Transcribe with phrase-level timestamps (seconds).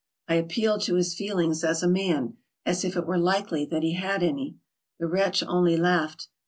[0.27, 3.93] I appealed to his feelings as a man, as if it were likely that he
[3.93, 4.55] had any.
[4.99, 6.27] The wretch only laughed.